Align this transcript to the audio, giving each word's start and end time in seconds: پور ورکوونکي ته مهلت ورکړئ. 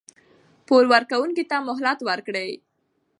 پور 0.67 0.83
ورکوونکي 0.93 1.43
ته 1.49 1.57
مهلت 1.69 1.99
ورکړئ. 2.09 2.49